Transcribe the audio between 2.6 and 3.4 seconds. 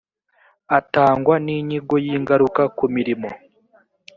ku mirimo